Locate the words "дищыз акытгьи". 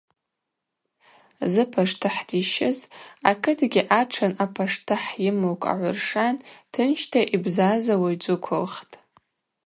2.27-3.81